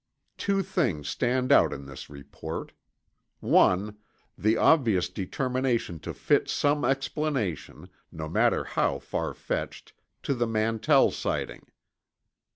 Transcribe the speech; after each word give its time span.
Two 0.35 0.63
things 0.63 1.07
stand 1.07 1.51
out 1.51 1.71
in 1.71 1.85
his 1.85 2.09
report: 2.09 2.71
1. 3.39 3.95
The 4.35 4.57
obvious 4.57 5.07
determination 5.09 5.99
to 5.99 6.11
fit 6.11 6.49
some 6.49 6.83
explanation, 6.83 7.87
no 8.11 8.27
matter 8.27 8.63
how 8.63 8.97
farfetched, 8.97 9.91
to 10.23 10.33
the 10.33 10.47
Mantell 10.47 11.11
sighting. 11.11 11.67